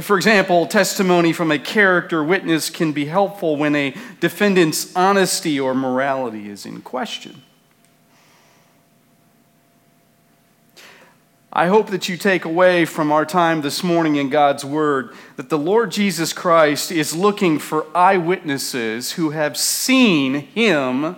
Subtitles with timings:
[0.02, 5.75] For example, testimony from a character witness can be helpful when a defendant's honesty or
[5.75, 7.44] morality is in question.
[11.55, 15.49] I hope that you take away from our time this morning in God's Word that
[15.49, 21.17] the Lord Jesus Christ is looking for eyewitnesses who have seen Him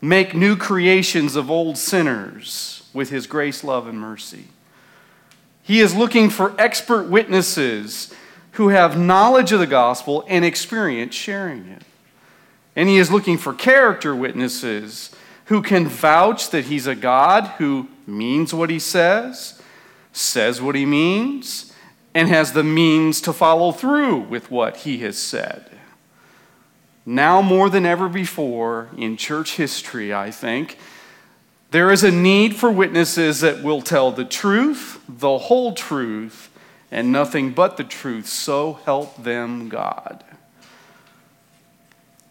[0.00, 4.44] make new creations of old sinners with His grace, love, and mercy.
[5.64, 8.14] He is looking for expert witnesses
[8.52, 11.82] who have knowledge of the gospel and experience sharing it.
[12.76, 15.10] And he is looking for character witnesses
[15.46, 19.60] who can vouch that he's a God who means what he says,
[20.12, 21.72] says what he means,
[22.14, 25.70] and has the means to follow through with what he has said.
[27.06, 30.78] Now, more than ever before in church history, I think,
[31.74, 36.48] there is a need for witnesses that will tell the truth, the whole truth,
[36.92, 38.28] and nothing but the truth.
[38.28, 40.22] So help them God.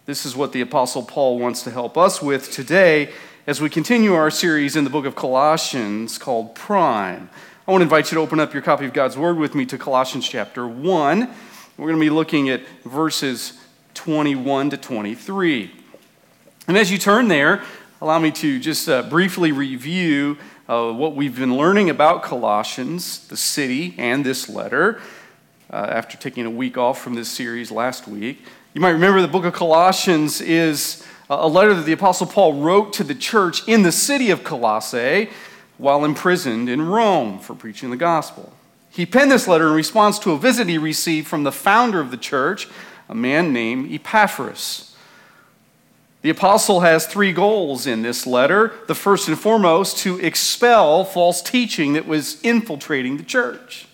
[0.06, 3.12] This is what the Apostle Paul wants to help us with today
[3.46, 7.30] as we continue our series in the book of Colossians called Prime.
[7.68, 9.66] I want to invite you to open up your copy of God's Word with me
[9.66, 11.20] to Colossians chapter 1.
[11.78, 13.60] We're going to be looking at verses
[13.94, 15.70] 21 to 23.
[16.66, 17.62] And as you turn there,
[18.04, 20.38] allow me to just uh, briefly review
[20.68, 25.00] uh, what we've been learning about Colossians, the city, and this letter
[25.72, 28.42] uh, after taking a week off from this series last week.
[28.74, 32.92] You might remember the book of Colossians is a letter that the Apostle Paul wrote
[32.92, 35.30] to the church in the city of Colossae
[35.78, 38.52] while imprisoned in Rome for preaching the gospel.
[38.90, 42.12] He penned this letter in response to a visit he received from the founder of
[42.12, 42.68] the church,
[43.08, 44.93] a man named Epaphras.
[46.24, 48.72] The apostle has three goals in this letter.
[48.88, 53.88] The first and foremost, to expel false teaching that was infiltrating the church.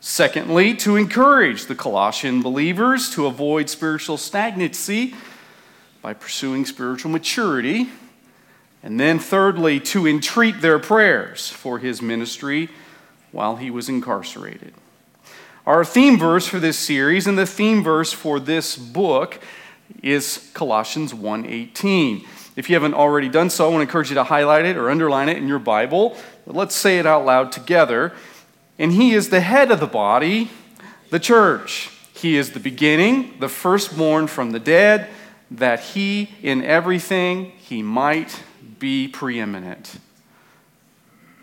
[0.00, 5.14] Secondly, to encourage the Colossian believers to avoid spiritual stagnancy
[6.02, 7.88] by pursuing spiritual maturity.
[8.82, 12.68] And then, thirdly, to entreat their prayers for his ministry
[13.32, 14.74] while he was incarcerated.
[15.66, 19.40] Our theme verse for this series and the theme verse for this book
[20.02, 22.24] is Colossians 1:18.
[22.56, 24.90] If you haven't already done so, I want to encourage you to highlight it or
[24.90, 26.16] underline it in your Bible.
[26.46, 28.12] But let's say it out loud together.
[28.78, 30.50] And he is the head of the body,
[31.10, 31.90] the church.
[32.14, 35.08] He is the beginning, the firstborn from the dead,
[35.50, 38.42] that he in everything he might
[38.78, 39.98] be preeminent.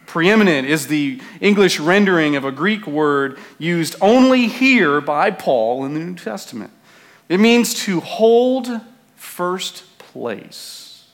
[0.06, 5.94] Preeminent is the English rendering of a Greek word used only here by Paul in
[5.94, 6.72] the New Testament.
[7.28, 8.70] It means to hold
[9.16, 11.08] first place.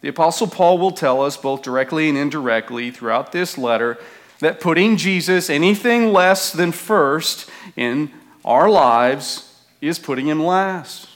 [0.00, 3.98] The Apostle Paul will tell us, both directly and indirectly, throughout this letter,
[4.40, 8.10] that putting Jesus anything less than first in
[8.44, 11.08] our lives is putting him last.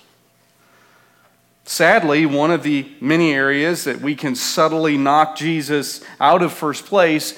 [1.64, 6.86] Sadly, one of the many areas that we can subtly knock Jesus out of first
[6.86, 7.36] place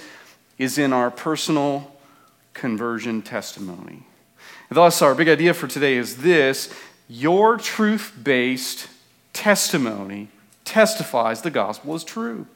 [0.58, 1.96] is in our personal
[2.52, 4.07] conversion testimony.
[4.70, 6.74] Thus, our big idea for today is this
[7.08, 8.88] your truth based
[9.32, 10.28] testimony
[10.64, 12.46] testifies the gospel is true.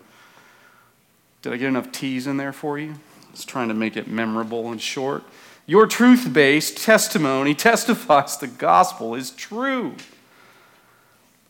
[1.40, 2.96] Did I get enough T's in there for you?
[3.30, 5.24] Was trying to make it memorable and short.
[5.66, 9.94] Your truth based testimony testifies the gospel is true.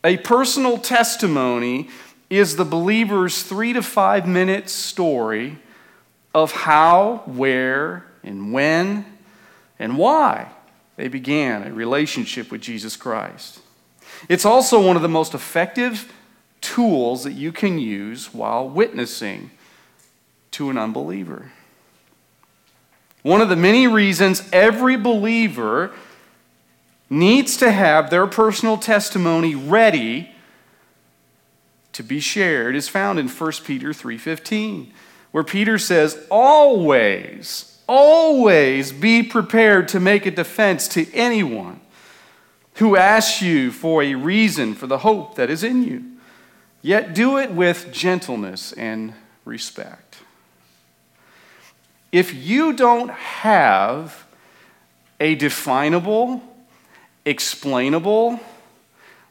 [0.03, 1.89] A personal testimony
[2.29, 5.57] is the believer's three to five minute story
[6.33, 9.05] of how, where, and when,
[9.83, 10.49] and why
[10.95, 13.59] they began a relationship with Jesus Christ.
[14.29, 16.09] It's also one of the most effective
[16.61, 19.51] tools that you can use while witnessing
[20.51, 21.51] to an unbeliever.
[23.23, 25.91] One of the many reasons every believer
[27.09, 30.31] needs to have their personal testimony ready
[31.91, 34.93] to be shared is found in 1 Peter 3:15
[35.31, 41.79] where Peter says always always be prepared to make a defense to anyone
[42.75, 46.03] who asks you for a reason for the hope that is in you.
[46.81, 49.13] Yet do it with gentleness and
[49.45, 50.17] respect.
[52.11, 54.25] If you don't have
[55.19, 56.41] a definable
[57.25, 58.39] explainable,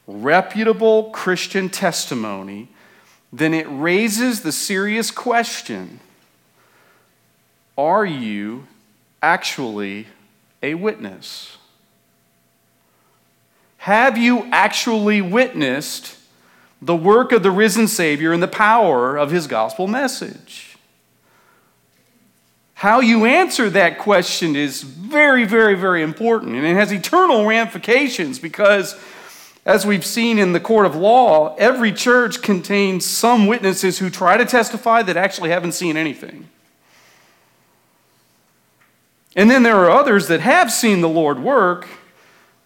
[0.07, 2.69] reputable Christian testimony,
[3.33, 6.01] then it raises the serious question
[7.77, 8.67] Are you
[9.23, 10.07] actually
[10.63, 11.57] a witness?
[13.79, 16.17] Have you actually witnessed
[16.81, 20.77] the work of the risen Savior and the power of his gospel message?
[22.75, 26.57] How you answer that question is very, very, very important.
[26.57, 28.99] And it has eternal ramifications because,
[29.65, 34.37] as we've seen in the court of law, every church contains some witnesses who try
[34.37, 36.49] to testify that actually haven't seen anything.
[39.35, 41.89] And then there are others that have seen the Lord work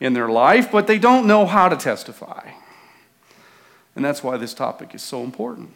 [0.01, 2.51] in their life, but they don't know how to testify.
[3.95, 5.73] And that's why this topic is so important.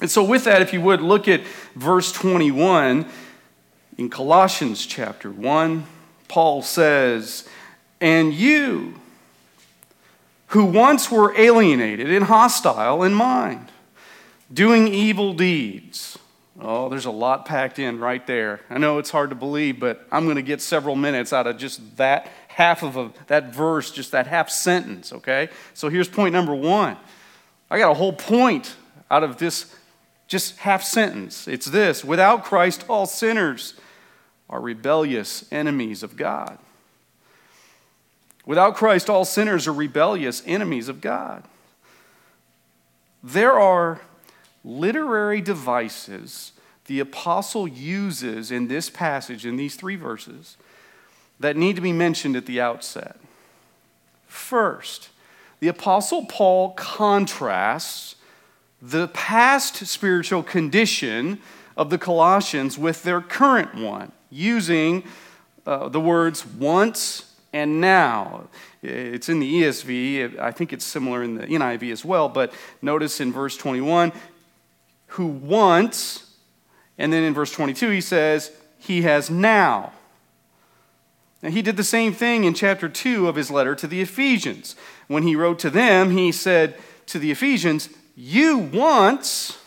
[0.00, 1.42] And so, with that, if you would, look at
[1.74, 3.06] verse 21
[3.96, 5.86] in Colossians chapter 1.
[6.28, 7.48] Paul says,
[8.00, 9.00] And you,
[10.48, 13.70] who once were alienated and hostile in mind,
[14.52, 16.18] doing evil deeds.
[16.58, 18.60] Oh, there's a lot packed in right there.
[18.70, 21.58] I know it's hard to believe, but I'm going to get several minutes out of
[21.58, 25.50] just that half of a, that verse, just that half sentence, okay?
[25.74, 26.96] So here's point number one.
[27.70, 28.74] I got a whole point
[29.10, 29.74] out of this
[30.28, 31.46] just half sentence.
[31.46, 33.74] It's this without Christ, all sinners
[34.48, 36.58] are rebellious enemies of God.
[38.46, 41.42] Without Christ, all sinners are rebellious enemies of God.
[43.22, 44.00] There are
[44.66, 46.52] literary devices
[46.86, 50.56] the apostle uses in this passage, in these three verses,
[51.40, 53.18] that need to be mentioned at the outset.
[54.26, 55.10] First,
[55.60, 58.16] the apostle Paul contrasts
[58.80, 61.40] the past spiritual condition
[61.76, 65.02] of the Colossians with their current one, using
[65.66, 68.48] uh, the words once and now.
[68.82, 70.38] It's in the ESV.
[70.38, 72.28] I think it's similar in the NIV as well.
[72.28, 74.12] But notice in verse 21,
[75.08, 76.34] who once,
[76.98, 79.92] and then in verse 22, he says, he has now.
[81.42, 84.76] And he did the same thing in chapter 2 of his letter to the Ephesians.
[85.06, 89.58] When he wrote to them, he said to the Ephesians, You once,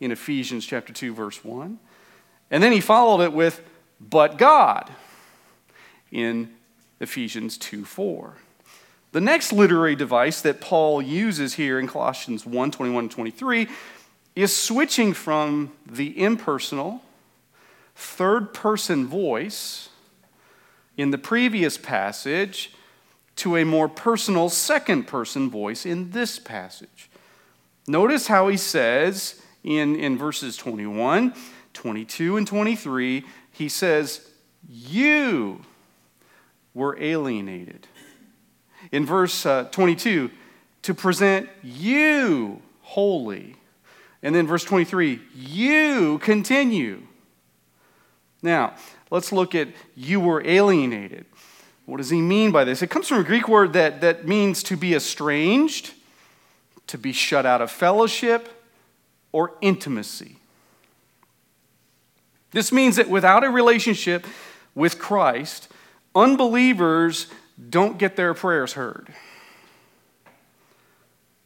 [0.00, 1.78] in Ephesians chapter 2, verse 1.
[2.50, 3.62] And then he followed it with,
[4.00, 4.90] But God,
[6.10, 6.52] in
[7.00, 8.36] Ephesians 2 4.
[9.12, 13.68] The next literary device that Paul uses here in Colossians 1 21 23
[14.34, 17.02] is switching from the impersonal,
[17.94, 19.90] third person voice
[20.96, 22.72] in the previous passage
[23.36, 27.10] to a more personal second person voice in this passage.
[27.86, 31.34] Notice how he says in, in verses 21,
[31.72, 34.28] 22, and 23, he says,
[34.68, 35.62] You
[36.74, 37.86] were alienated.
[38.90, 40.30] In verse uh, 22,
[40.82, 43.56] to present you holy.
[44.22, 47.02] And then verse 23, you continue.
[48.42, 48.74] Now,
[49.12, 51.26] Let's look at you were alienated.
[51.84, 52.80] What does he mean by this?
[52.80, 55.92] It comes from a Greek word that, that means to be estranged,
[56.86, 58.48] to be shut out of fellowship,
[59.30, 60.38] or intimacy.
[62.52, 64.26] This means that without a relationship
[64.74, 65.68] with Christ,
[66.14, 67.26] unbelievers
[67.68, 69.12] don't get their prayers heard.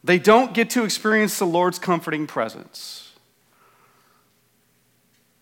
[0.06, 3.12] They don't get to experience the Lord's comforting presence.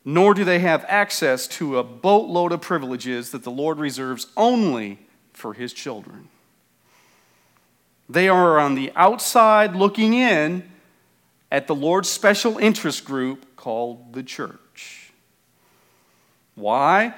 [0.07, 5.01] Nor do they have access to a boatload of privileges that the Lord reserves only
[5.35, 6.31] for his children.
[8.09, 10.71] They are on the outside looking in
[11.53, 15.13] at the Lord's special interest group called the church.
[16.55, 17.13] Why?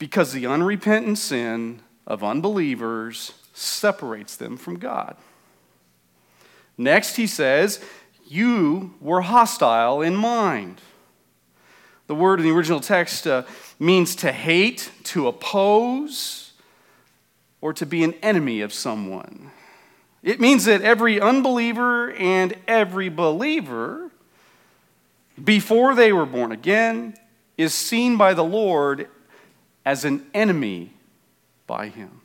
[0.00, 5.16] Because the unrepentant sin of unbelievers separates them from God.
[6.78, 7.80] Next, he says,
[8.26, 10.80] You were hostile in mind.
[12.06, 13.42] The word in the original text uh,
[13.78, 16.52] means to hate, to oppose,
[17.60, 19.50] or to be an enemy of someone.
[20.22, 24.10] It means that every unbeliever and every believer,
[25.42, 27.14] before they were born again,
[27.56, 29.08] is seen by the Lord
[29.84, 30.92] as an enemy
[31.66, 32.20] by Him.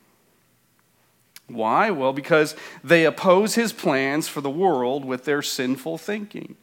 [1.53, 1.91] Why?
[1.91, 6.57] Well, because they oppose His plans for the world with their sinful thinking.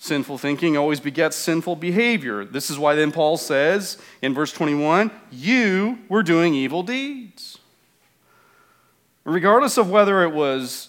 [0.00, 2.44] Sinful thinking always begets sinful behavior.
[2.44, 7.58] This is why then Paul says in verse 21 You were doing evil deeds.
[9.24, 10.88] Regardless of whether it was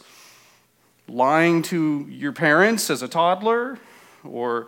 [1.07, 3.79] lying to your parents as a toddler,
[4.23, 4.67] or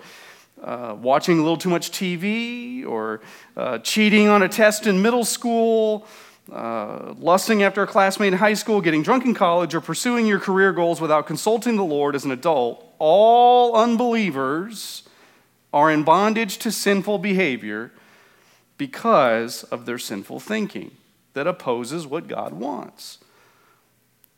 [0.61, 3.21] uh, watching a little too much TV, or
[3.55, 6.07] uh, cheating on a test in middle school,
[6.51, 10.39] uh, lusting after a classmate in high school, getting drunk in college, or pursuing your
[10.39, 15.03] career goals without consulting the Lord as an adult, all unbelievers
[15.73, 17.91] are in bondage to sinful behavior
[18.77, 20.91] because of their sinful thinking
[21.33, 23.19] that opposes what God wants.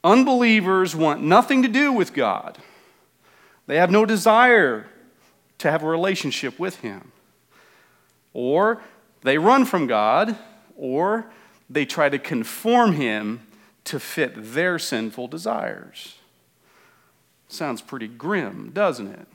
[0.04, 2.58] Unbelievers want nothing to do with God.
[3.66, 4.88] They have no desire
[5.60, 7.12] to have a relationship with Him.
[8.34, 8.84] Or
[9.22, 10.38] they run from God,
[10.76, 11.32] or
[11.74, 13.48] they try to conform Him
[13.86, 16.16] to fit their sinful desires.
[17.48, 19.28] Sounds pretty grim, doesn't it?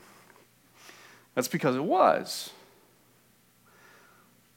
[1.35, 2.51] That's because it was.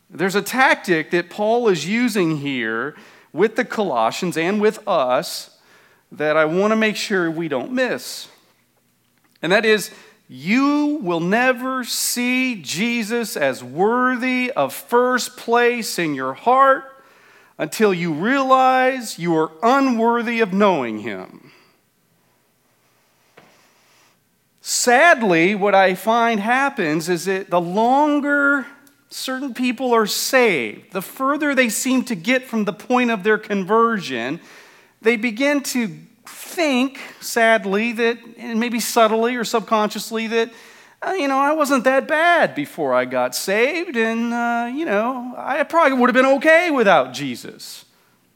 [0.10, 2.96] There's a tactic that Paul is using here
[3.34, 5.58] with the Colossians and with us
[6.12, 8.28] that I want to make sure we don't miss.
[9.42, 9.92] And that is,
[10.28, 16.91] you will never see Jesus as worthy of first place in your heart
[17.62, 21.52] until you realize you are unworthy of knowing him.
[24.62, 28.66] Sadly, what I find happens is that the longer
[29.12, 33.38] certain people are saved, the further they seem to get from the point of their
[33.38, 34.40] conversion,
[35.04, 40.50] they begin to think, sadly, that, and maybe subtly or subconsciously, that,
[41.02, 45.34] uh, you know, I wasn't that bad before I got saved, and, uh, you know,
[45.36, 47.86] I probably would have been okay without Jesus.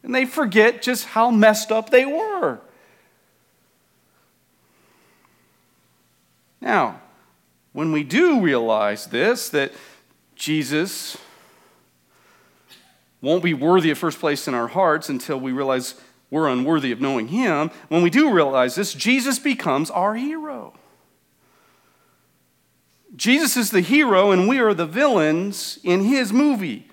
[0.01, 2.59] And they forget just how messed up they were.
[6.59, 7.01] Now,
[7.73, 9.71] when we do realize this, that
[10.35, 11.17] Jesus
[13.21, 15.95] won't be worthy of first place in our hearts until we realize
[16.31, 20.73] we're unworthy of knowing him, when we do realize this, Jesus becomes our hero.
[23.15, 26.87] Jesus is the hero, and we are the villains in his movie.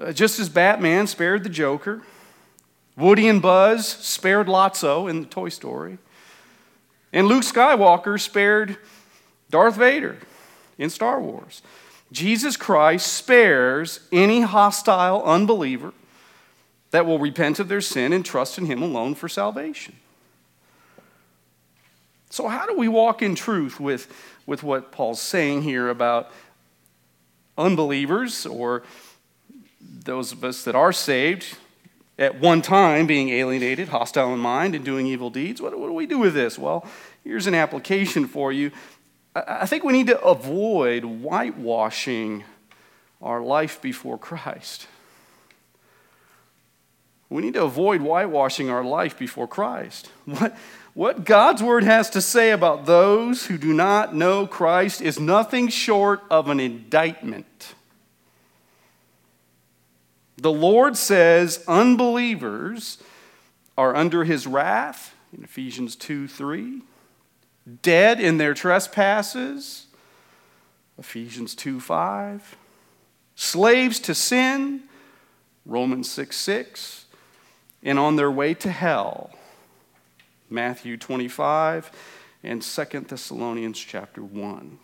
[0.00, 2.02] Uh, just as Batman spared the Joker,
[2.96, 5.98] Woody and Buzz spared Lotso in the Toy Story,
[7.12, 8.78] and Luke Skywalker spared
[9.50, 10.18] Darth Vader
[10.78, 11.62] in Star Wars.
[12.10, 15.92] Jesus Christ spares any hostile unbeliever
[16.90, 19.96] that will repent of their sin and trust in Him alone for salvation.
[22.32, 24.10] So, how do we walk in truth with,
[24.46, 26.32] with what Paul's saying here about
[27.58, 28.84] unbelievers or
[29.82, 31.58] those of us that are saved
[32.18, 35.60] at one time being alienated, hostile in mind, and doing evil deeds?
[35.60, 36.58] What, what do we do with this?
[36.58, 36.86] Well,
[37.22, 38.70] here's an application for you.
[39.36, 42.44] I, I think we need to avoid whitewashing
[43.20, 44.86] our life before Christ.
[47.28, 50.08] We need to avoid whitewashing our life before Christ.
[50.24, 50.56] What,
[50.94, 55.68] what God's word has to say about those who do not know Christ is nothing
[55.68, 57.74] short of an indictment.
[60.36, 62.98] The Lord says unbelievers
[63.78, 66.82] are under his wrath in Ephesians 2 3,
[67.80, 69.86] dead in their trespasses,
[70.98, 72.56] Ephesians 2 5,
[73.34, 74.82] slaves to sin,
[75.64, 77.02] Romans 6 6
[77.82, 79.30] and on their way to hell.
[80.52, 81.90] Matthew 25
[82.44, 84.78] and 2 Thessalonians chapter 1.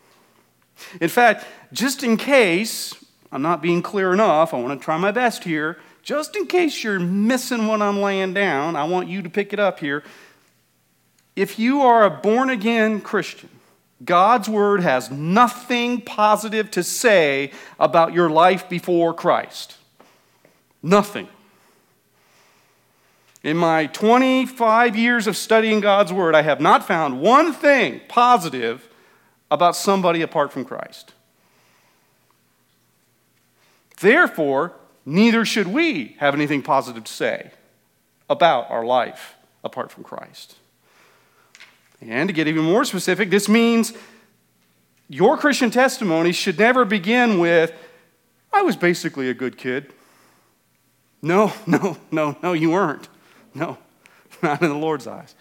[1.00, 2.94] In fact, just in case
[3.30, 5.78] I'm not being clear enough, I want to try my best here.
[6.02, 9.60] Just in case you're missing what I'm laying down, I want you to pick it
[9.60, 10.02] up here.
[11.36, 13.50] if you are a born again Christian,
[14.04, 19.76] God's word has nothing positive to say about your life before Christ.
[20.82, 21.28] Nothing.
[23.42, 28.88] In my 25 years of studying God's word, I have not found one thing positive
[29.50, 31.14] about somebody apart from Christ.
[34.00, 34.74] Therefore,
[35.06, 37.50] neither should we have anything positive to say
[38.28, 40.56] about our life apart from Christ.
[42.00, 43.92] And to get even more specific, this means
[45.08, 47.72] your Christian testimony should never begin with,
[48.52, 49.92] I was basically a good kid.
[51.22, 53.08] No, no, no, no, you weren't.
[53.54, 53.78] No,
[54.42, 55.34] not in the Lord's eyes.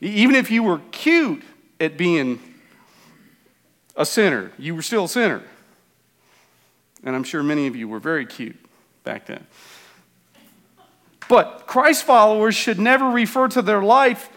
[0.00, 1.42] Even if you were cute
[1.80, 2.40] at being
[3.96, 5.42] a sinner, you were still a sinner.
[7.04, 8.56] And I'm sure many of you were very cute
[9.04, 9.46] back then.
[11.28, 14.30] But Christ followers should never refer to their life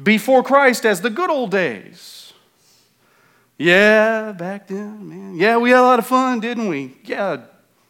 [0.00, 2.32] before Christ as the good old days.
[3.56, 5.34] Yeah, back then, man.
[5.36, 6.96] Yeah, we had a lot of fun, didn't we?
[7.04, 7.42] Yeah,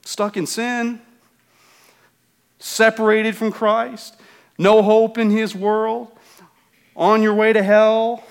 [0.04, 1.00] stuck in sin,
[2.64, 4.16] separated from Christ,
[4.56, 6.10] no hope in His world,
[6.96, 8.24] on your way to hell,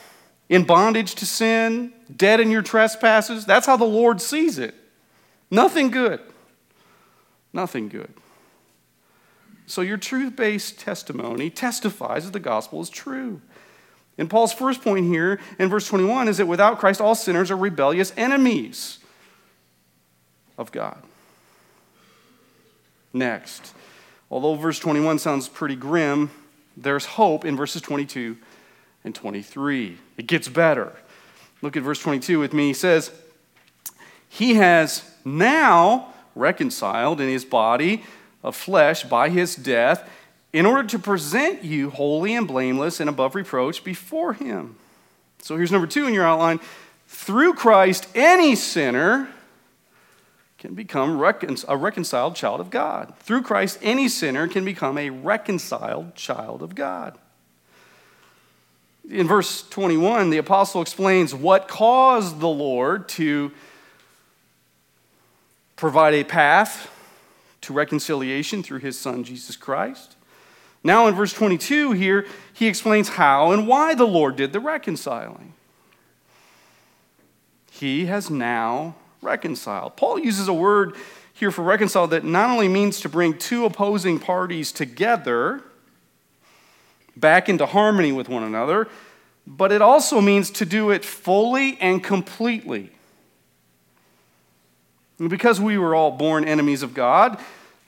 [0.49, 3.45] in bondage to sin, dead in your trespasses.
[3.45, 4.73] That's how the Lord sees it.
[5.51, 6.19] Nothing good.
[7.53, 8.11] Nothing good.
[9.67, 13.39] So, your truth based testimony testifies that the gospel is true.
[14.17, 17.57] And Paul's first point here in verse 21 is that without Christ, all sinners are
[17.57, 18.99] rebellious enemies
[20.57, 21.01] of God.
[23.13, 23.73] Next,
[24.33, 26.31] although verse 21 sounds pretty grim,
[26.75, 28.35] there's hope in verses 22
[29.03, 29.95] and 23.
[30.17, 30.91] It gets better.
[31.61, 32.67] Look at verse 22 with me.
[32.67, 33.11] He says,
[34.27, 38.03] He has now reconciled in his body
[38.43, 40.09] of flesh by his death
[40.51, 44.77] in order to present you holy and blameless and above reproach before him.
[45.43, 46.59] So here's number two in your outline.
[47.07, 49.29] Through Christ, any sinner
[50.63, 53.13] can become a reconciled child of God.
[53.17, 57.17] Through Christ, any sinner can become a reconciled child of God.
[59.10, 63.52] In verse 21, the apostle explains what caused the Lord to
[65.76, 66.89] provide a path
[67.60, 70.15] to reconciliation through his son, Jesus Christ.
[70.82, 75.56] Now, in verse 22 here, he explains how and why the Lord did the reconciling.
[77.69, 79.95] He has now reconciled.
[79.95, 80.95] Paul uses a word
[81.33, 85.62] here for reconcile that not only means to bring two opposing parties together
[87.15, 88.88] back into harmony with one another,
[89.45, 92.91] but it also means to do it fully and completely.
[95.17, 97.39] Because we were all born enemies of God,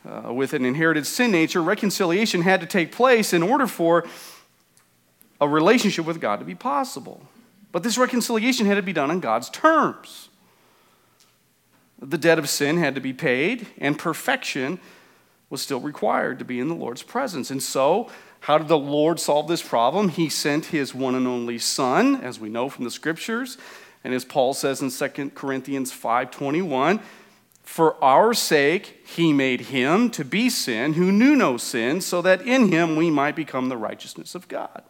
[0.05, 4.05] uh, with an inherited sin nature, reconciliation had to take place in order for
[5.41, 7.25] a relationship with God to be possible.
[7.71, 10.29] But this reconciliation had to be done on God's terms.
[12.05, 14.79] The debt of sin had to be paid, and perfection
[15.49, 17.49] was still required to be in the Lord's presence.
[17.49, 18.09] And so,
[18.41, 20.09] how did the Lord solve this problem?
[20.09, 23.57] He sent his one and only Son, as we know from the scriptures,
[24.03, 26.99] and as Paul says in 2 Corinthians 5:21,
[27.63, 32.43] for our sake, he made him to be sin who knew no sin, so that
[32.43, 34.83] in him we might become the righteousness of God.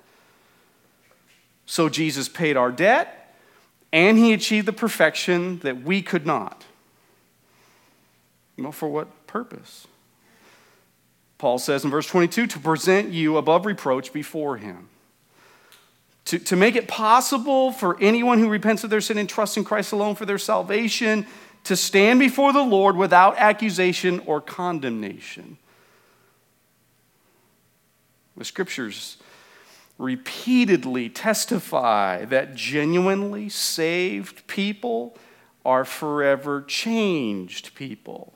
[1.65, 3.33] So Jesus paid our debt,
[3.93, 6.64] and he achieved the perfection that we could not.
[8.57, 9.87] Well, for what purpose?
[11.37, 14.89] Paul says in verse 22 to present you above reproach before him.
[16.25, 19.63] To, to make it possible for anyone who repents of their sin and trusts in
[19.63, 21.27] Christ alone for their salvation
[21.65, 25.57] to stand before the Lord without accusation or condemnation.
[28.37, 29.17] The scriptures
[29.97, 35.17] repeatedly testify that genuinely saved people
[35.63, 38.33] are forever changed people.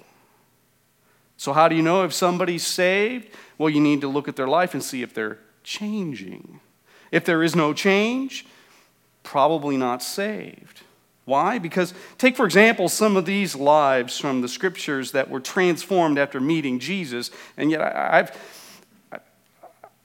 [1.39, 3.30] So, how do you know if somebody's saved?
[3.58, 6.60] Well, you need to look at their life and see if they're changing.
[7.13, 8.45] If there is no change,
[9.23, 10.82] probably not saved.
[11.23, 11.58] Why?
[11.58, 16.41] Because, take for example, some of these lives from the scriptures that were transformed after
[16.41, 18.38] meeting Jesus, and yet I've,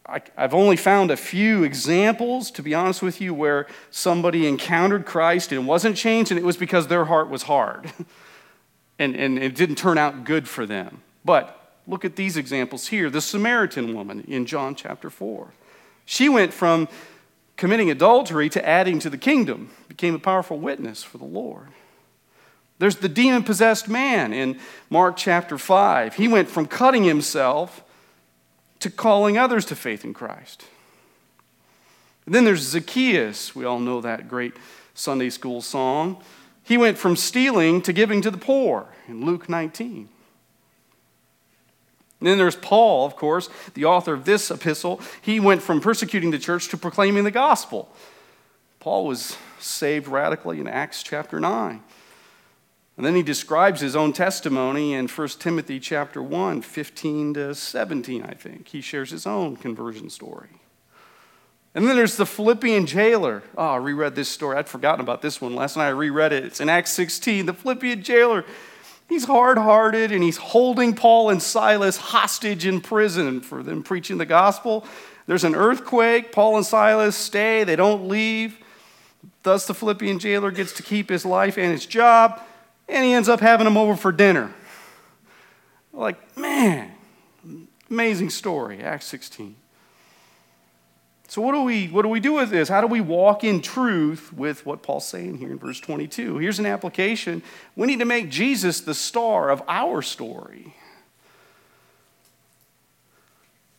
[0.07, 5.05] I, have only found a few examples, to be honest with you, where somebody encountered
[5.05, 7.93] Christ and wasn't changed, and it was because their heart was hard.
[9.01, 11.03] and, and it didn't turn out good for them.
[11.25, 13.11] But look at these examples here.
[13.11, 15.53] The Samaritan woman in John chapter 4.
[16.05, 16.89] She went from
[17.57, 21.69] committing adultery to adding to the kingdom, became a powerful witness for the Lord.
[22.79, 24.59] There's the demon possessed man in
[24.91, 26.15] Mark chapter 5.
[26.15, 27.83] He went from cutting himself
[28.81, 30.65] to calling others to faith in Christ.
[32.27, 33.55] And then there's Zacchaeus.
[33.55, 34.55] We all know that great
[34.95, 36.23] Sunday school song.
[36.63, 40.09] He went from stealing to giving to the poor in Luke 19.
[42.25, 44.99] And then there's Paul, of course, the author of this epistle.
[45.21, 47.95] He went from persecuting the church to proclaiming the gospel.
[48.81, 51.83] Paul was saved radically in Acts chapter 9.
[52.97, 58.23] And then he describes his own testimony in 1 Timothy chapter 1, 15 to 17,
[58.23, 58.69] I think.
[58.69, 60.49] He shares his own conversion story.
[61.75, 63.43] And then there's the Philippian jailer.
[63.55, 64.57] Oh, I reread this story.
[64.57, 65.55] I'd forgotten about this one.
[65.55, 66.45] Last night I reread it.
[66.47, 67.45] It's in Acts 16.
[67.45, 68.47] The Philippian jailer,
[69.09, 74.19] he's hard hearted and he's holding Paul and Silas hostage in prison for them preaching
[74.19, 74.87] the gospel.
[75.27, 76.33] There's an earthquake.
[76.33, 78.59] Paul and Silas stay, they don't leave.
[79.43, 82.41] Thus, the Philippian jailer gets to keep his life and his job,
[82.89, 84.53] and he ends up having them over for dinner.
[85.93, 86.93] Like, man,
[87.91, 89.57] amazing story, Acts 16.
[91.27, 92.69] So, what do, we, what do we do with this?
[92.69, 96.39] How do we walk in truth with what Paul's saying here in verse 22?
[96.39, 97.43] Here's an application.
[97.77, 100.75] We need to make Jesus the star of our story.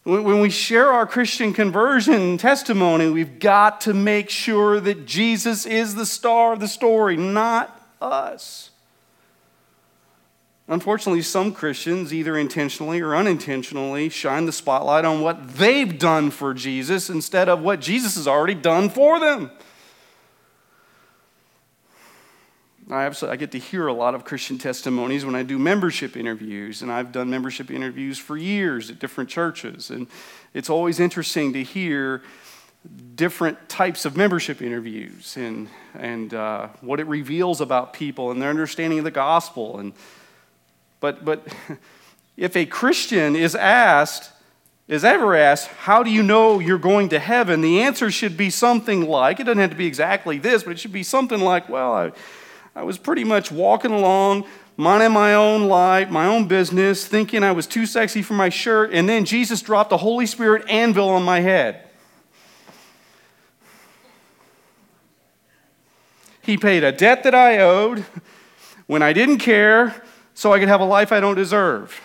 [0.03, 5.95] When we share our Christian conversion testimony, we've got to make sure that Jesus is
[5.95, 8.69] the star of the story, not us.
[10.67, 16.56] Unfortunately, some Christians, either intentionally or unintentionally, shine the spotlight on what they've done for
[16.56, 19.51] Jesus instead of what Jesus has already done for them.
[22.89, 26.82] I, I get to hear a lot of Christian testimonies when I do membership interviews,
[26.82, 29.91] and I've done membership interviews for years at different churches.
[29.91, 30.08] And
[30.56, 32.23] it's always interesting to hear
[33.15, 38.49] different types of membership interviews and, and uh, what it reveals about people and their
[38.49, 39.78] understanding of the gospel.
[39.78, 39.93] And,
[41.05, 41.47] but, but
[42.37, 44.31] if a Christian is asked,
[44.87, 47.61] is ever asked, How do you know you're going to heaven?
[47.61, 50.79] the answer should be something like, it doesn't have to be exactly this, but it
[50.79, 52.11] should be something like, Well, I
[52.75, 57.53] I was pretty much walking along, minding my own life, my own business, thinking I
[57.53, 61.23] was too sexy for my shirt, and then Jesus dropped the Holy Spirit anvil on
[61.23, 61.87] my head.
[66.41, 68.05] He paid a debt that I owed
[68.87, 70.03] when I didn't care
[70.36, 72.00] so I could have a life I don't deserve.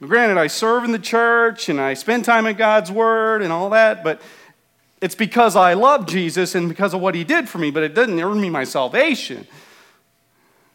[0.00, 3.70] Granted, I serve in the church and I spend time in God's Word and all
[3.70, 4.20] that, but
[5.00, 7.94] it's because I love Jesus and because of what He did for me, but it
[7.94, 9.46] doesn't earn me my salvation.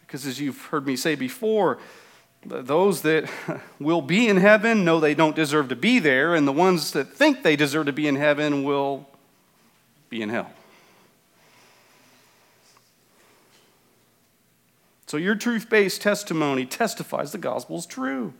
[0.00, 1.78] Because as you've heard me say before,
[2.44, 3.30] those that
[3.80, 7.12] will be in heaven know they don't deserve to be there, and the ones that
[7.12, 9.08] think they deserve to be in heaven will
[10.08, 10.50] be in hell.
[15.06, 18.34] So your truth based testimony testifies the gospel is true.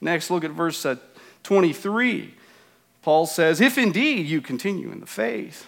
[0.00, 0.96] Next, look at verse uh,
[1.42, 2.34] 23.
[3.02, 5.66] Paul says, If indeed you continue in the faith,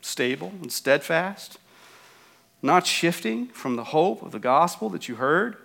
[0.00, 1.58] stable and steadfast,
[2.62, 5.56] not shifting from the hope of the gospel that you heard,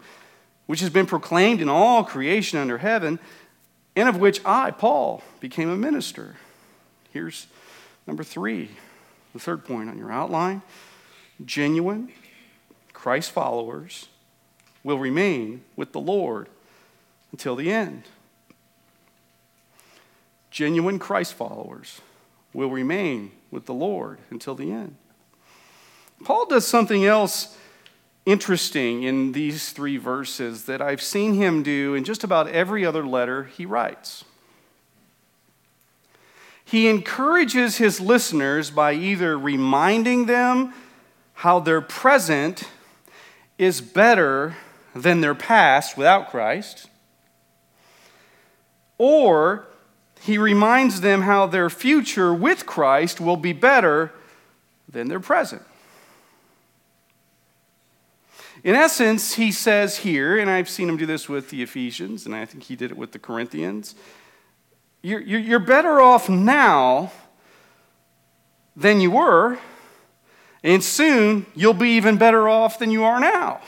[0.66, 3.20] which has been proclaimed in all creation under heaven,
[3.96, 6.36] and of which I, Paul, became a minister.
[7.12, 7.48] Here's
[8.10, 8.72] number three,
[9.34, 10.64] the third point on your outline.
[11.46, 12.10] Genuine
[12.92, 14.08] Christ followers
[14.84, 16.50] will remain with the Lord
[17.32, 18.06] until the end.
[20.50, 22.02] Genuine Christ followers
[22.52, 24.96] will remain with the Lord until the end.
[26.24, 27.56] Paul does something else
[28.26, 33.06] interesting in these three verses that I've seen him do in just about every other
[33.06, 34.26] letter he writes.
[36.70, 40.76] He encourages his listeners by either reminding them
[41.34, 42.66] how their present
[43.58, 44.56] is better
[44.94, 46.88] than their past without Christ,
[49.00, 49.66] or
[50.22, 54.12] he reminds them how their future with Christ will be better
[54.88, 55.64] than their present.
[58.64, 62.36] In essence, he says here, and I've seen him do this with the Ephesians, and
[62.36, 63.96] I think he did it with the Corinthians
[65.02, 67.12] you're, you're better off now
[68.76, 69.58] than you were,
[70.64, 73.62] and soon you'll be even better off than you are now.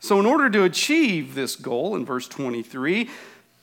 [0.00, 3.10] So, in order to achieve this goal, in verse 23,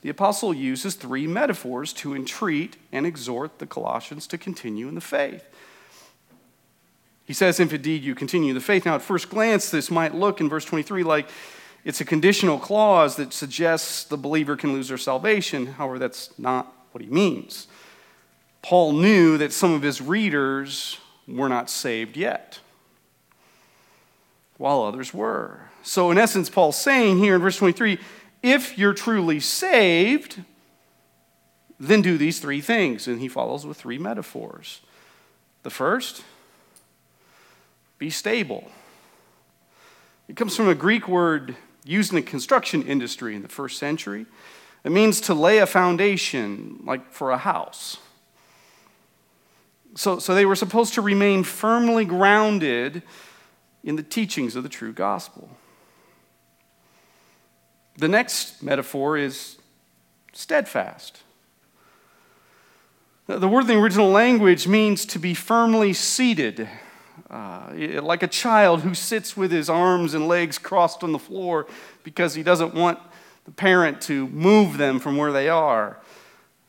[0.02, 5.00] the apostle uses three metaphors to entreat and exhort the Colossians to continue in the
[5.00, 5.44] faith.
[7.24, 8.86] He says, If indeed you continue in the faith.
[8.86, 11.28] Now, at first glance, this might look in verse 23 like
[11.86, 15.66] it's a conditional clause that suggests the believer can lose their salvation.
[15.66, 17.68] However, that's not what he means.
[18.60, 22.58] Paul knew that some of his readers were not saved yet,
[24.56, 25.60] while others were.
[25.84, 28.00] So, in essence, Paul's saying here in verse 23
[28.42, 30.42] if you're truly saved,
[31.78, 33.06] then do these three things.
[33.06, 34.80] And he follows with three metaphors.
[35.62, 36.24] The first,
[37.96, 38.72] be stable.
[40.26, 41.54] It comes from a Greek word
[41.86, 44.26] used in the construction industry in the first century.
[44.84, 47.98] It means to lay a foundation, like for a house.
[49.94, 53.02] So, so they were supposed to remain firmly grounded
[53.82, 55.48] in the teachings of the true gospel.
[57.98, 59.56] The next metaphor is
[60.32, 61.22] steadfast.
[63.26, 66.68] The word in the original language means to be firmly seated,
[67.30, 67.70] uh,
[68.02, 71.66] like a child who sits with his arms and legs crossed on the floor
[72.04, 72.98] because he doesn't want
[73.44, 75.98] the parent to move them from where they are.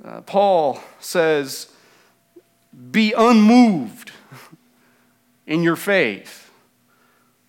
[0.03, 1.71] Uh, Paul says,
[2.91, 4.11] be unmoved
[5.45, 6.51] in your faith.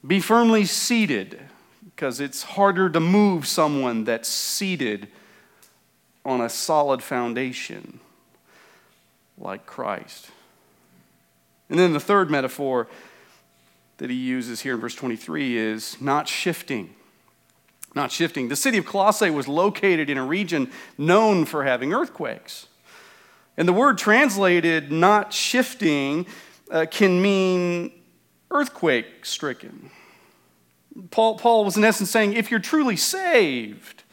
[0.07, 1.40] Be firmly seated,
[1.85, 5.09] because it's harder to move someone that's seated
[6.25, 7.99] on a solid foundation
[9.37, 10.31] like Christ.
[11.70, 12.88] And then the third metaphor
[13.98, 16.94] that he uses here in verse 23 is not shifting.
[17.94, 18.48] Not shifting.
[18.48, 22.66] The city of Colossae was located in a region known for having earthquakes.
[23.57, 26.26] And the word translated not shifting
[26.70, 27.92] uh, can mean
[28.50, 29.90] earthquake stricken.
[31.11, 34.04] Paul, Paul was in essence saying if you're truly saved,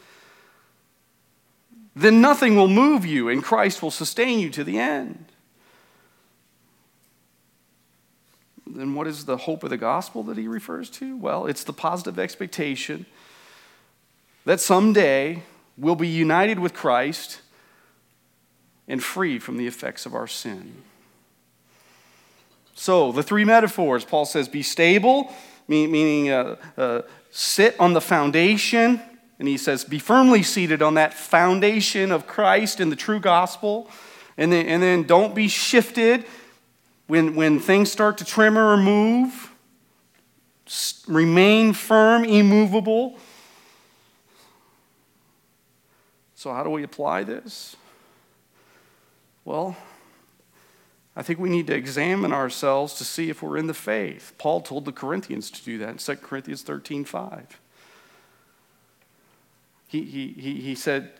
[1.96, 5.32] then nothing will move you and Christ will sustain you to the end.
[8.76, 11.16] Then what is the hope of the gospel that he refers to?
[11.16, 13.06] Well, it's the positive expectation
[14.44, 15.44] that someday
[15.78, 17.42] we'll be united with Christ
[18.88, 20.84] and free from the effects of our sin.
[22.76, 25.34] So, the three metaphors Paul says be stable,
[25.68, 29.02] meaning uh, uh, sit on the foundation.
[29.40, 33.90] And he says, be firmly seated on that foundation of Christ and the true gospel.
[34.38, 36.26] And then, and then don't be shifted
[37.08, 39.52] when, when things start to tremor or move.
[41.08, 43.20] Remain firm, immovable.
[46.34, 47.76] So, how do we apply this?
[49.44, 49.78] Well,
[51.16, 54.34] I think we need to examine ourselves to see if we're in the faith.
[54.38, 57.60] Paul told the Corinthians to do that in 2 Corinthians 13 5.
[59.88, 61.12] He, he, he, he said,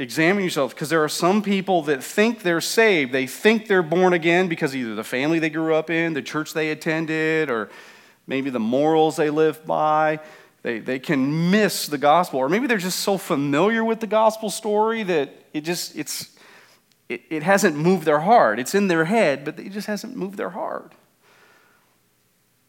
[0.00, 3.12] Examine yourself, because there are some people that think they're saved.
[3.12, 6.54] They think they're born again because either the family they grew up in, the church
[6.54, 7.68] they attended, or
[8.26, 10.20] maybe the morals they live by.
[10.62, 14.48] They, they can miss the gospel, or maybe they're just so familiar with the gospel
[14.48, 16.34] story that it just, it's,
[17.10, 18.58] it, it hasn't moved their heart.
[18.58, 20.94] It's in their head, but it just hasn't moved their heart.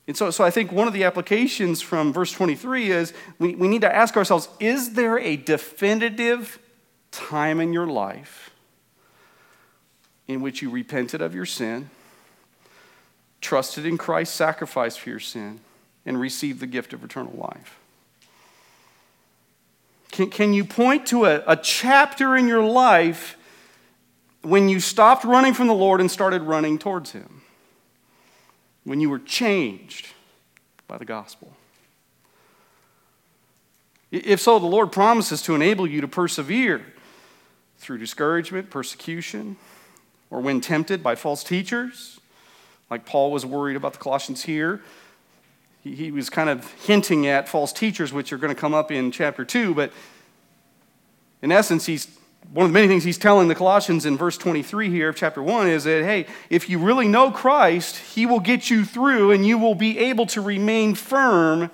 [0.05, 3.69] And so, so I think one of the applications from verse 23 is we, we
[3.69, 6.59] need to ask ourselves is there a definitive
[7.11, 8.51] time in your life
[10.27, 11.89] in which you repented of your sin,
[13.41, 15.59] trusted in Christ's sacrifice for your sin,
[16.05, 17.77] and received the gift of eternal life?
[20.11, 23.37] Can, can you point to a, a chapter in your life
[24.41, 27.41] when you stopped running from the Lord and started running towards Him,
[28.83, 30.07] when you were changed
[30.87, 31.53] by the gospel.
[34.11, 36.83] If so, the Lord promises to enable you to persevere
[37.81, 39.57] through discouragement, persecution,
[40.29, 42.19] or when tempted by false teachers,
[42.91, 44.81] like Paul was worried about the Colossians here.
[45.83, 49.11] He, was kind of hinting at false teachers, which are going to come up in
[49.11, 49.91] chapter 2, but
[51.41, 52.07] in essence, he's
[52.53, 55.41] one of the many things he's telling the Colossians in verse 23 here of chapter
[55.41, 59.45] 1 is that, hey, if you really know Christ, he will get you through and
[59.45, 61.71] you will be able to remain firm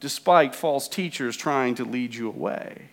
[0.00, 2.88] despite false teachers trying to lead you away.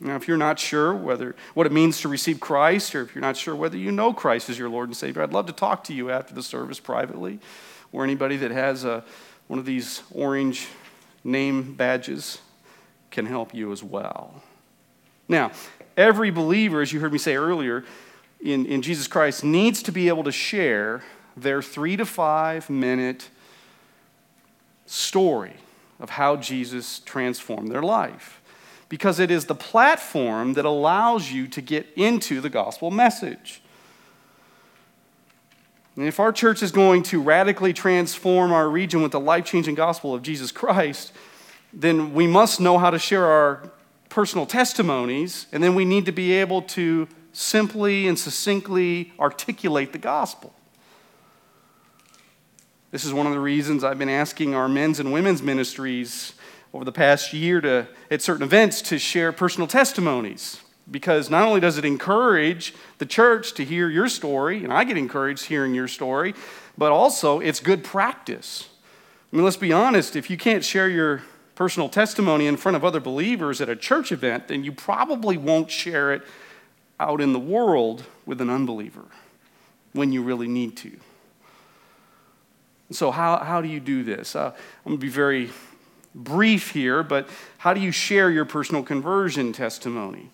[0.00, 3.22] Now, if you're not sure whether what it means to receive Christ, or if you're
[3.22, 5.84] not sure whether you know Christ as your Lord and Savior, I'd love to talk
[5.84, 7.40] to you after the service privately,
[7.90, 9.04] or anybody that has a,
[9.48, 10.68] one of these orange
[11.24, 12.38] name badges
[13.10, 14.42] can help you as well.
[15.28, 15.50] Now,
[15.96, 17.84] every believer, as you heard me say earlier,
[18.40, 21.02] in, in Jesus Christ needs to be able to share
[21.36, 23.28] their three to five minute
[24.86, 25.54] story
[26.00, 28.40] of how Jesus transformed their life.
[28.88, 33.60] Because it is the platform that allows you to get into the gospel message.
[35.96, 39.74] And if our church is going to radically transform our region with the life changing
[39.74, 41.12] gospel of Jesus Christ,
[41.72, 43.70] then we must know how to share our
[44.08, 49.98] personal testimonies, and then we need to be able to simply and succinctly articulate the
[49.98, 50.54] gospel.
[52.90, 56.32] This is one of the reasons I've been asking our men's and women's ministries
[56.72, 61.60] over the past year to, at certain events to share personal testimonies because not only
[61.60, 65.88] does it encourage the church to hear your story, and I get encouraged hearing your
[65.88, 66.34] story,
[66.76, 68.68] but also it's good practice.
[69.32, 71.22] I mean, let's be honest, if you can't share your
[71.54, 75.70] personal testimony in front of other believers at a church event, then you probably won't
[75.70, 76.22] share it
[77.00, 79.04] out in the world with an unbeliever
[79.92, 80.98] when you really need to.
[82.90, 84.34] So, how, how do you do this?
[84.34, 84.52] Uh,
[84.86, 85.50] I'm going to be very
[86.18, 87.28] brief here, but
[87.58, 90.30] how do you share your personal conversion testimony?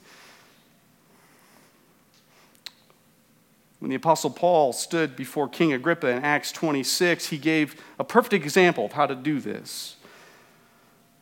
[3.78, 8.32] When the Apostle Paul stood before King Agrippa in Acts 26, he gave a perfect
[8.32, 9.96] example of how to do this.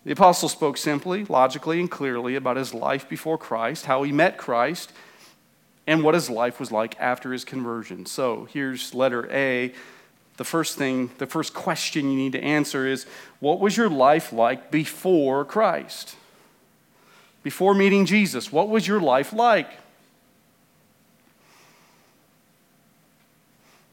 [0.04, 4.36] The apostle spoke simply, logically, and clearly about his life before Christ, how he met
[4.36, 4.92] Christ,
[5.86, 8.06] and what his life was like after his conversion.
[8.06, 9.72] So here's letter A.
[10.36, 13.06] The first thing, the first question you need to answer is
[13.40, 16.16] what was your life like before Christ?
[17.42, 19.68] Before meeting Jesus, what was your life like?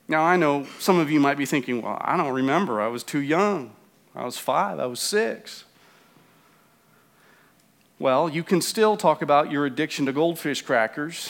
[0.07, 2.81] Now, I know some of you might be thinking, well, I don't remember.
[2.81, 3.71] I was too young.
[4.15, 4.79] I was five.
[4.79, 5.65] I was six.
[7.99, 11.29] Well, you can still talk about your addiction to goldfish crackers.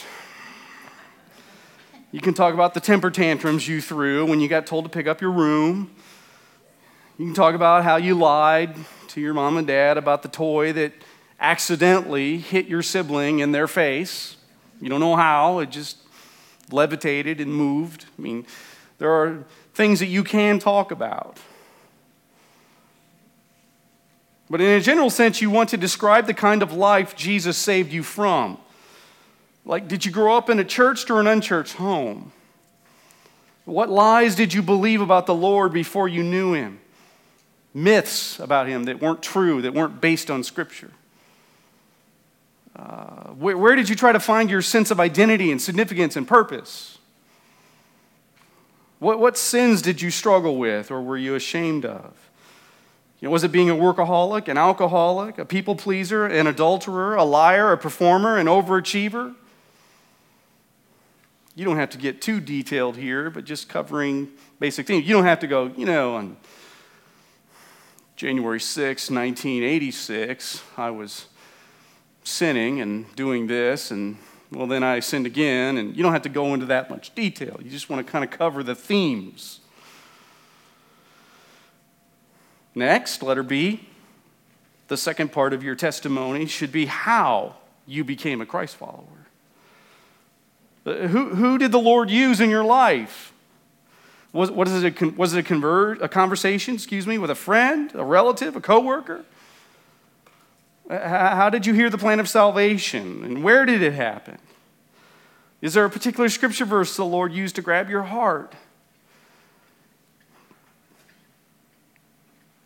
[2.12, 5.06] You can talk about the temper tantrums you threw when you got told to pick
[5.06, 5.94] up your room.
[7.18, 8.74] You can talk about how you lied
[9.08, 10.92] to your mom and dad about the toy that
[11.38, 14.36] accidentally hit your sibling in their face.
[14.80, 15.98] You don't know how, it just
[16.72, 18.06] levitated and moved.
[18.18, 18.44] I mean,
[18.98, 19.44] there are
[19.74, 21.38] things that you can talk about.
[24.48, 27.92] But in a general sense, you want to describe the kind of life Jesus saved
[27.92, 28.58] you from.
[29.64, 32.32] Like, did you grow up in a church or an unchurched home?
[33.64, 36.80] What lies did you believe about the Lord before you knew Him?
[37.72, 40.90] Myths about Him that weren't true, that weren't based on Scripture.
[42.74, 46.26] Uh, where, where did you try to find your sense of identity and significance and
[46.26, 46.98] purpose?
[48.98, 52.30] What, what sins did you struggle with or were you ashamed of?
[53.20, 57.24] You know, was it being a workaholic, an alcoholic, a people pleaser, an adulterer, a
[57.24, 59.34] liar, a performer, an overachiever?
[61.54, 65.06] You don't have to get too detailed here, but just covering basic things.
[65.06, 66.36] You don't have to go, you know, on
[68.16, 71.26] January 6, 1986, I was
[72.22, 74.16] sinning and doing this and
[74.52, 75.78] well, then I sinned again.
[75.78, 77.58] And you don't have to go into that much detail.
[77.62, 79.60] You just want to kind of cover the themes.
[82.74, 83.88] Next, letter B.
[84.88, 89.19] The second part of your testimony should be how you became a Christ follower.
[90.90, 93.32] Uh, who, who did the Lord use in your life?
[94.32, 97.92] Was, what is it, was it a, convert, a conversation, excuse me, with a friend,
[97.94, 99.24] a relative, a coworker?
[100.88, 103.22] How did you hear the plan of salvation?
[103.22, 104.38] And where did it happen?
[105.60, 108.54] Is there a particular scripture verse the Lord used to grab your heart?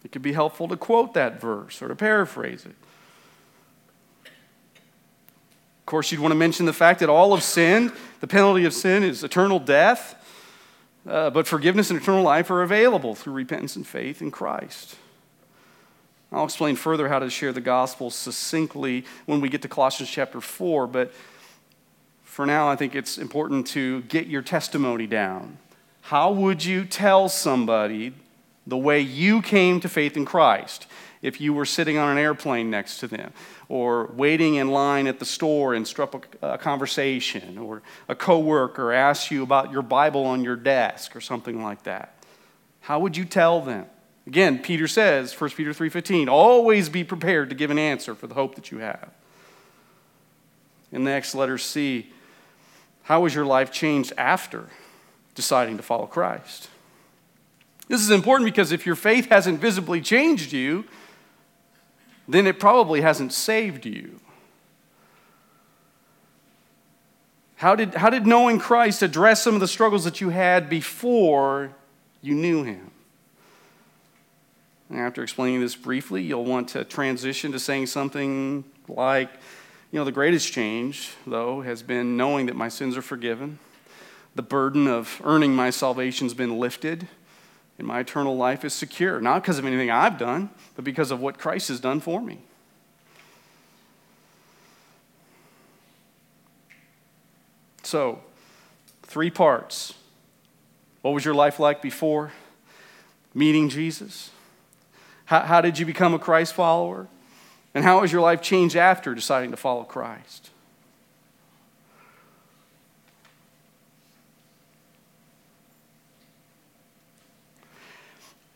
[0.05, 2.77] It could be helpful to quote that verse or to paraphrase it.
[5.85, 8.73] Of course, you'd want to mention the fact that all of sin, the penalty of
[8.73, 10.15] sin is eternal death,
[11.07, 14.97] uh, but forgiveness and eternal life are available through repentance and faith in Christ.
[16.33, 20.41] I'll explain further how to share the gospel succinctly when we get to Colossians chapter
[20.41, 21.13] 4, but
[22.23, 25.59] for now, I think it's important to get your testimony down.
[26.01, 28.15] How would you tell somebody
[28.67, 30.87] the way you came to faith in Christ
[31.25, 33.33] if you were sitting on an airplane next to them,
[33.71, 39.31] or waiting in line at the store and struck a, conversation, or a coworker asked
[39.31, 42.23] you about your Bible on your desk, or something like that?
[42.81, 43.87] How would you tell them?
[44.27, 48.35] Again, Peter says, 1 Peter 3:15, always be prepared to give an answer for the
[48.35, 49.09] hope that you have.
[50.93, 52.13] In the next letter C,
[53.05, 54.69] how was your life changed after
[55.35, 56.69] deciding to follow Christ?
[57.89, 60.85] This is important because if your faith hasn't visibly changed you,
[62.27, 64.21] then it probably hasn't saved you.
[67.57, 71.75] How did, how did knowing Christ address some of the struggles that you had before
[72.21, 72.91] you knew him?
[74.91, 79.31] And after explaining this briefly, you'll want to transition to saying something like,
[79.91, 83.59] you know, the greatest change, though, has been knowing that my sins are forgiven.
[84.35, 87.09] The burden of earning my salvation has been lifted,
[87.79, 89.21] and my eternal life is secure.
[89.21, 92.39] Not because of anything I've done, but because of what Christ has done for me.
[97.83, 98.21] So,
[99.03, 99.95] three parts.
[101.03, 102.33] What was your life like before?
[103.35, 104.31] meeting Jesus?
[105.27, 107.09] How, how did you become a Christ follower?
[107.75, 110.51] And how has your life changed after deciding to follow Christ?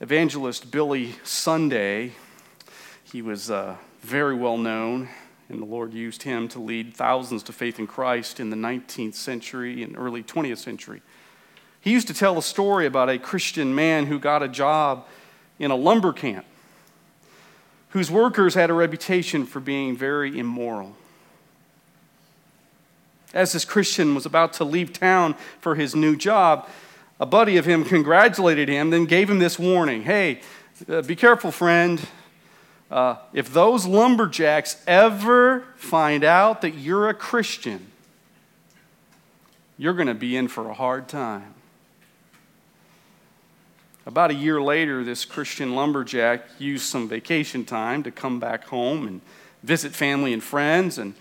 [0.00, 2.12] Evangelist Billy Sunday,
[3.02, 5.08] he was uh, very well known,
[5.48, 9.14] and the Lord used him to lead thousands to faith in Christ in the 19th
[9.14, 11.02] century and early 20th century.
[11.80, 15.04] He used to tell a story about a Christian man who got a job
[15.58, 16.46] in a lumber camp,
[17.88, 20.94] whose workers had a reputation for being very immoral.
[23.34, 26.68] As this Christian was about to leave town for his new job,
[27.20, 30.40] a buddy of him congratulated him, then gave him this warning Hey,
[30.88, 32.00] uh, be careful, friend.
[32.90, 37.86] Uh, if those lumberjacks ever find out that you're a Christian,
[39.76, 41.54] you're going to be in for a hard time.
[44.06, 49.06] About a year later, this Christian lumberjack used some vacation time to come back home
[49.06, 49.20] and
[49.62, 50.96] visit family and friends.
[50.96, 51.14] And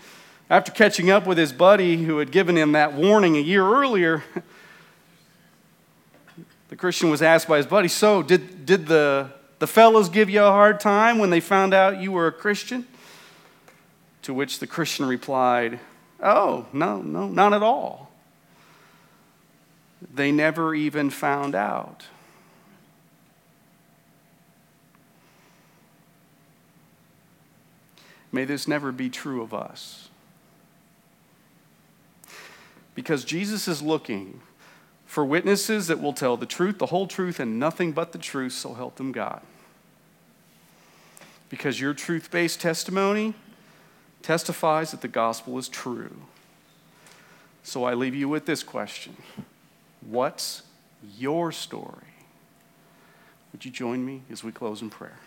[0.48, 4.24] after catching up with his buddy who had given him that warning a year earlier,
[6.68, 10.42] the Christian was asked by his buddy, So, did, did the, the fellows give you
[10.42, 12.86] a hard time when they found out you were a Christian?
[14.22, 15.80] To which the Christian replied,
[16.22, 18.10] Oh, no, no, not at all.
[20.14, 22.06] They never even found out.
[28.30, 30.10] May this never be true of us.
[32.94, 34.42] Because Jesus is looking
[35.08, 38.52] for witnesses that will tell the truth, the whole truth, and nothing but the truth,
[38.52, 39.40] so help them God.
[41.48, 43.32] Because your truth based testimony
[44.20, 46.14] testifies that the gospel is true.
[47.62, 49.16] So I leave you with this question
[50.02, 50.62] What's
[51.16, 52.04] your story?
[53.52, 55.18] Would you join me as we close in prayer?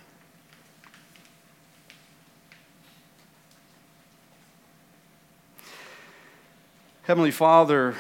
[7.02, 7.96] Heavenly Father,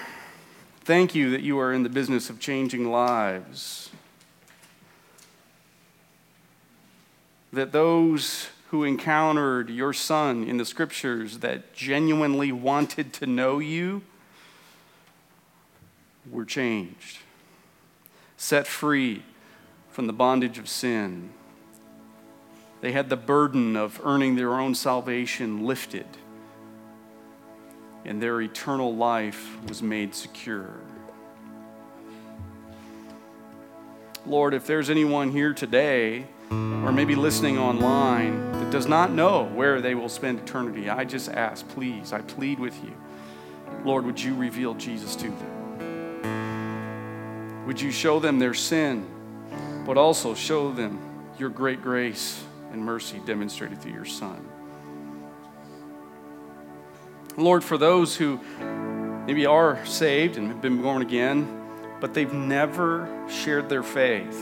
[0.84, 3.91] Thank you that you are in the business of changing lives.
[7.53, 14.01] That those who encountered your Son in the scriptures that genuinely wanted to know you
[16.29, 17.19] were changed,
[18.36, 19.23] set free
[19.91, 21.32] from the bondage of sin.
[22.79, 26.07] They had the burden of earning their own salvation lifted
[28.06, 30.70] and their eternal life was made secure.
[34.26, 39.82] Lord, if there's anyone here today, or maybe listening online, that does not know where
[39.82, 42.93] they will spend eternity, I just ask, please, I plead with you,
[43.84, 45.58] Lord, would you reveal Jesus to them?
[47.66, 49.08] Would you show them their sin,
[49.86, 50.99] but also show them
[51.38, 54.51] your great grace and mercy demonstrated through your Son?
[57.41, 58.39] Lord, for those who
[59.25, 61.59] maybe are saved and have been born again,
[61.99, 64.39] but they've never shared their faith,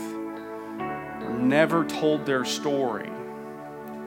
[1.38, 3.10] never told their story,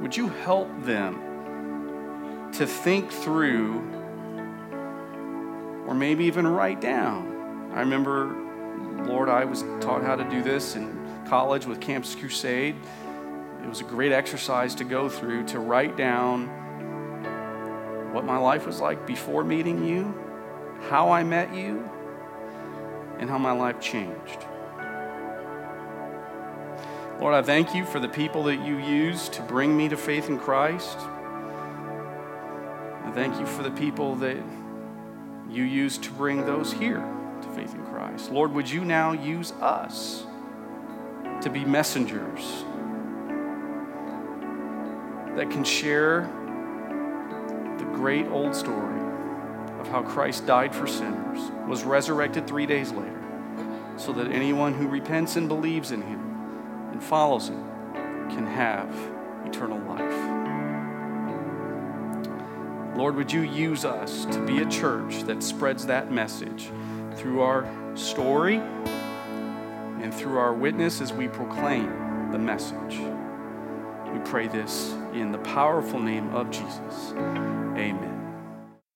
[0.02, 3.80] would you help them to think through
[5.88, 7.72] or maybe even write down?
[7.74, 8.36] I remember,
[9.06, 12.76] Lord, I was taught how to do this in college with Campus Crusade.
[13.64, 16.63] It was a great exercise to go through to write down
[18.14, 20.14] what my life was like before meeting you,
[20.90, 21.90] how I met you,
[23.18, 24.46] and how my life changed.
[27.20, 30.30] Lord, I thank you for the people that you used to bring me to faith
[30.30, 30.98] in Christ.
[33.04, 34.38] I thank you for the people that
[35.50, 37.04] you used to bring those here
[37.42, 38.32] to faith in Christ.
[38.32, 40.26] Lord, would you now use us
[41.42, 42.64] to be messengers
[45.36, 46.30] that can share
[48.04, 49.00] great old story
[49.80, 51.40] of how Christ died for sinners,
[51.70, 53.24] was resurrected three days later,
[53.96, 56.20] so that anyone who repents and believes in him
[56.92, 57.64] and follows him
[58.30, 58.94] can have
[59.46, 60.18] eternal life.
[62.98, 66.72] Lord, would you use us to be a church that spreads that message
[67.16, 71.88] through our story and through our witness as we proclaim
[72.34, 73.00] the message?
[74.12, 77.14] We pray this in the powerful name of Jesus.
[77.18, 78.14] Amen.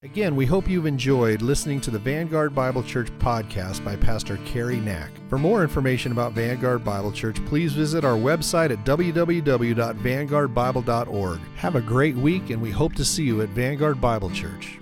[0.03, 4.78] Again, we hope you've enjoyed listening to the Vanguard Bible Church podcast by Pastor Cary
[4.78, 5.09] Knack.
[5.28, 11.39] For more information about Vanguard Bible Church, please visit our website at www.vanguardbible.org.
[11.55, 14.78] Have a great week, and we hope to see you at Vanguard Bible Church.